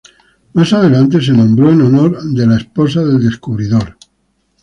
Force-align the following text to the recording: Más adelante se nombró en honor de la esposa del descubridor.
Más 0.55 0.73
adelante 0.73 1.21
se 1.21 1.31
nombró 1.31 1.69
en 1.71 1.83
honor 1.83 2.23
de 2.23 2.47
la 2.47 2.57
esposa 2.57 3.01
del 3.03 3.23
descubridor. 3.23 3.97